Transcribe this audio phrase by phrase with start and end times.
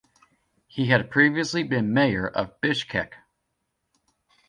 [0.65, 3.13] He had previously been Mayor of Bishkek.